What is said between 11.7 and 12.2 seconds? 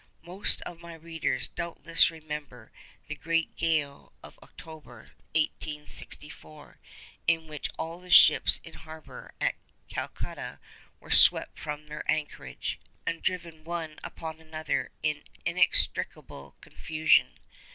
their